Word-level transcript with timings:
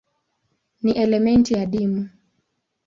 Ni 0.81 0.91
elementi 1.03 1.53
adimu. 1.55 2.09